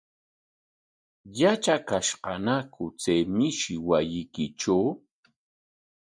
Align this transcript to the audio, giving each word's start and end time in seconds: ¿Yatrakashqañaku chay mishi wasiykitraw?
¿Yatrakashqañaku 1.37 2.83
chay 3.01 3.21
mishi 3.35 3.73
wasiykitraw? 3.87 4.85